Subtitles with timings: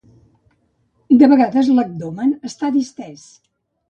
[1.23, 3.29] De vegades l'abdomen està distés.